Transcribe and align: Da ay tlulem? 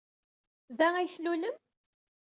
Da 0.77 0.87
ay 0.95 1.07
tlulem? 1.15 1.55